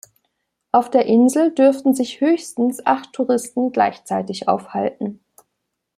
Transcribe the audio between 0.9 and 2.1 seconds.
Insel dürfen